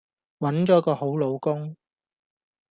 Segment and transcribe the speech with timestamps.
[0.39, 1.75] 搵咗個好老公